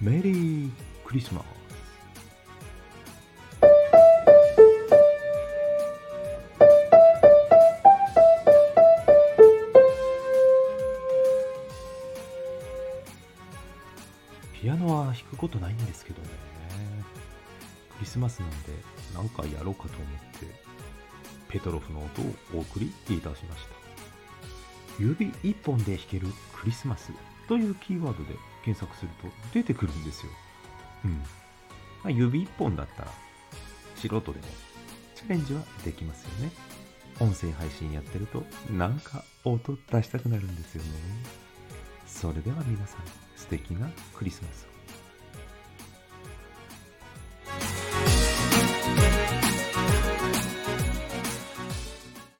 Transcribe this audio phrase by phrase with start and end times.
[0.00, 0.70] メリー
[1.04, 1.44] クリスマス。
[14.54, 16.28] ピアノは弾くことないんですけどね。
[17.98, 18.56] クリスマスなんで
[19.14, 19.98] 何かやろうかと思っ
[20.40, 20.46] て
[21.50, 23.70] ペトロフの音をお送りいたしました。
[24.98, 27.12] 指一本で弾けるクリスマス。
[27.50, 30.30] というキーワードで検索すると出てくるんですよ。
[31.04, 31.14] うん。
[31.14, 31.24] ま
[32.04, 33.12] あ、指一本だったら
[33.96, 34.44] 素人でも
[35.16, 36.52] チャレンジはできますよね。
[37.18, 40.90] 音声配信やってるとなんか音出したくなるんですよね。
[42.06, 43.00] それでは皆さん
[43.36, 44.79] 素敵なクリスマスを。